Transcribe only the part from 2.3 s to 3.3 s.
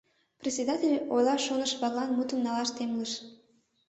налаш темлыш.